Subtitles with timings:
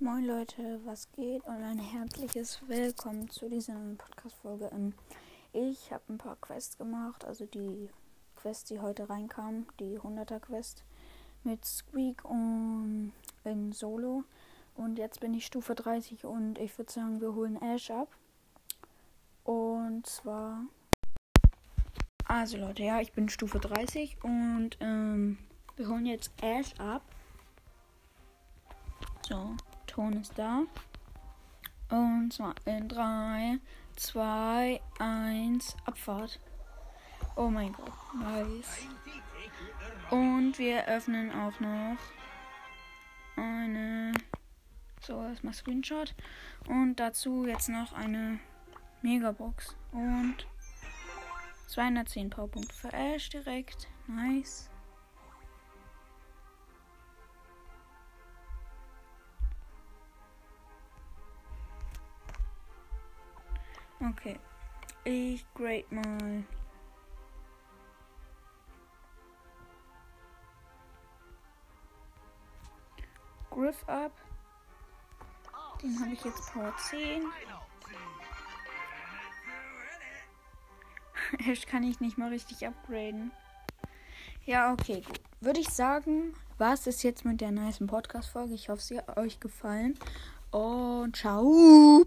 [0.00, 1.44] Moin Leute, was geht?
[1.44, 4.68] Und ein herzliches Willkommen zu dieser Podcast-Folge.
[4.72, 4.92] Ähm,
[5.52, 7.88] ich habe ein paar Quests gemacht, also die
[8.34, 10.82] Quest, die heute reinkam, die 100er Quest
[11.44, 13.12] mit Squeak und
[13.44, 14.24] in Solo.
[14.74, 18.08] Und jetzt bin ich Stufe 30 und ich würde sagen, wir holen Ash ab.
[19.44, 20.64] Und zwar.
[22.26, 25.38] Also Leute, ja, ich bin Stufe 30 und ähm,
[25.76, 27.02] wir holen jetzt Ash ab.
[29.28, 29.56] So,
[29.94, 30.62] Ton ist da.
[31.88, 33.60] Und zwar in 3,
[33.94, 36.40] 2, 1, Abfahrt.
[37.36, 38.88] Oh mein Gott, nice.
[40.10, 41.96] Und wir öffnen auch noch
[43.36, 44.14] eine.
[45.00, 46.12] So, erstmal Screenshot.
[46.66, 48.40] Und dazu jetzt noch eine
[49.02, 49.76] Megabox.
[49.92, 50.38] Und
[51.68, 53.86] 210 Powerpunkte für Ash direkt.
[54.08, 54.70] Nice.
[64.00, 64.38] Okay.
[65.04, 66.44] Ich grade mal.
[73.50, 74.12] Griff ab.
[75.82, 77.24] Den habe ich jetzt Power 10.
[81.50, 83.30] Ash kann ich nicht mal richtig upgraden.
[84.44, 85.20] Ja, okay, gut.
[85.40, 88.54] Würde ich sagen, was ist jetzt mit der nice Podcast-Folge?
[88.54, 89.98] Ich hoffe, sie hat euch gefallen.
[90.50, 92.04] Und ciao.